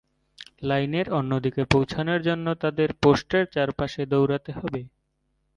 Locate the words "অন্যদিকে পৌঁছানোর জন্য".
1.11-2.47